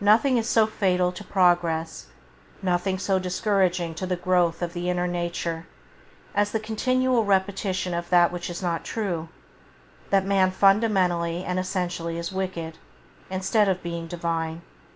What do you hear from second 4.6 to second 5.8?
of the inner nature,